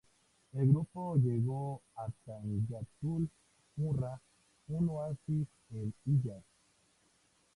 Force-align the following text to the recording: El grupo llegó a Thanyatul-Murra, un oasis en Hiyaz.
El 0.53 0.69
grupo 0.69 1.15
llegó 1.17 1.83
a 1.95 2.07
Thanyatul-Murra, 2.25 4.19
un 4.69 4.89
oasis 4.89 5.47
en 5.75 5.93
Hiyaz. 6.07 6.43